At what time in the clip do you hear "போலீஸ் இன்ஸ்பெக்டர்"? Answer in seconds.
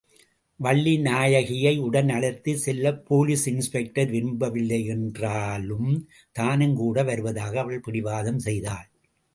3.07-4.09